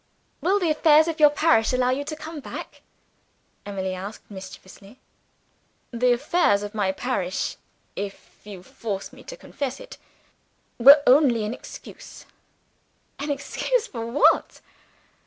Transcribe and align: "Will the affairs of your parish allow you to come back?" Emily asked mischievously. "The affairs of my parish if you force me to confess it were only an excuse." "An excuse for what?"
"Will 0.41 0.57
the 0.59 0.71
affairs 0.71 1.07
of 1.07 1.19
your 1.19 1.29
parish 1.29 1.73
allow 1.73 1.91
you 1.91 2.03
to 2.05 2.15
come 2.15 2.39
back?" 2.39 2.81
Emily 3.67 3.93
asked 3.93 4.31
mischievously. 4.31 4.97
"The 5.91 6.13
affairs 6.13 6.63
of 6.63 6.73
my 6.73 6.91
parish 6.91 7.55
if 7.95 8.31
you 8.43 8.63
force 8.63 9.13
me 9.13 9.21
to 9.23 9.37
confess 9.37 9.79
it 9.79 9.99
were 10.79 11.03
only 11.05 11.45
an 11.45 11.53
excuse." 11.53 12.25
"An 13.19 13.29
excuse 13.29 13.85
for 13.85 14.07
what?" 14.07 14.59